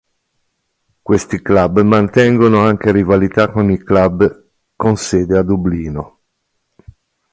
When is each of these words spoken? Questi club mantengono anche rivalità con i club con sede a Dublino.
Questi 1.03 1.43
club 1.43 1.81
mantengono 1.81 2.61
anche 2.65 2.91
rivalità 2.91 3.51
con 3.51 3.69
i 3.69 3.77
club 3.77 4.47
con 4.75 4.97
sede 4.97 5.37
a 5.37 5.43
Dublino. 5.43 6.19